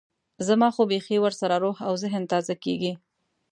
[0.47, 2.93] زما خو بيخي ورسره روح او ذهن تازه کېږي.